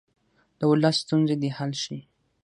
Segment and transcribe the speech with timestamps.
[0.59, 1.97] د ولس ستونزې دې حل شي.